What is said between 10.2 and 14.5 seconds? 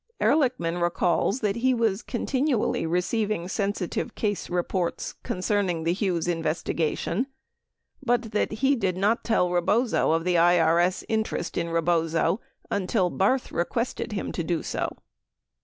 the IRS interest in Rebozo until Barth requested him to